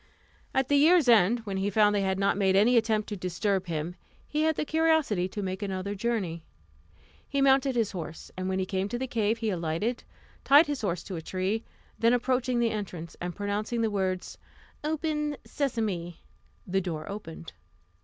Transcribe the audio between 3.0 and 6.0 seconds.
to disturb him, he had the curiosity to make another